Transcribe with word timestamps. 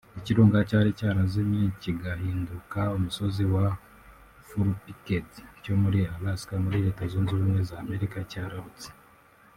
Ikirunga 0.19 0.57
cyari 0.69 0.89
cyarazimye 0.99 1.63
kigahinduka 1.81 2.79
umusozi 2.97 3.43
wa 3.53 3.65
Fourpeaked 4.47 5.29
cyo 5.63 5.73
muri 5.81 5.99
Alaska 6.15 6.53
muri 6.63 6.77
Leta 6.85 7.01
zunze 7.11 7.31
ubumwe 7.33 7.61
za 7.69 7.75
Amerika 7.83 8.17
cyararutse 8.31 8.87